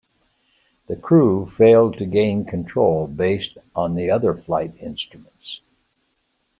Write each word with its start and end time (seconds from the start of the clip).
The 0.87 0.95
crew 0.95 1.45
failed 1.47 1.99
to 1.99 2.07
gain 2.07 2.43
control 2.45 3.05
based 3.05 3.59
on 3.75 3.93
the 3.93 4.09
other 4.09 4.33
flight 4.33 4.73
instruments. 4.79 5.61